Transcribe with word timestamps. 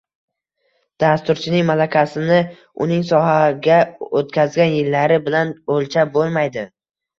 Dasturchining 1.03 1.67
malakasini 1.67 2.39
uning 2.87 3.05
sohada 3.11 3.77
o’tkazgan 4.23 4.75
yillari 4.81 5.23
bilan 5.29 5.55
o’lchab 5.79 6.15
bo’lmaydi 6.19 6.69